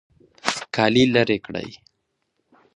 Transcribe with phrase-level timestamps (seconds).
[0.75, 1.69] کالي لرې کړئ